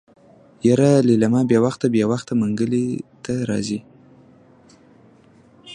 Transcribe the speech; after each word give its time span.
يره 0.67 0.91
ليلما 1.07 1.41
بې 1.49 1.57
وخته 1.65 1.85
بې 1.93 2.03
وخته 2.11 2.33
منګلي 2.41 2.87
ته 3.23 3.33
راځي. 3.49 3.79